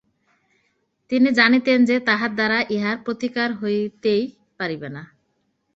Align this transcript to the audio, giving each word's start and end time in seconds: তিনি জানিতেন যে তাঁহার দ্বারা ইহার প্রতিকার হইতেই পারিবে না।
তিনি 1.11 1.29
জানিতেন 1.31 1.79
যে 1.85 1.95
তাঁহার 1.99 2.31
দ্বারা 2.35 2.57
ইহার 2.69 2.97
প্রতিকার 3.05 3.49
হইতেই 3.53 4.23
পারিবে 4.59 4.89
না। 4.89 5.03